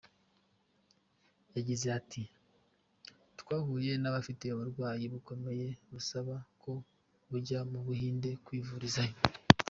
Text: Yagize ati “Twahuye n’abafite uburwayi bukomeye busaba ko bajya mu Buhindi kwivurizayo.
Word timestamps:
Yagize 1.55 1.87
ati 1.99 2.21
“Twahuye 3.39 3.91
n’abafite 4.01 4.45
uburwayi 4.51 5.05
bukomeye 5.13 5.67
busaba 5.91 6.35
ko 6.61 6.71
bajya 7.29 7.59
mu 7.71 7.79
Buhindi 7.87 8.29
kwivurizayo. 8.47 9.15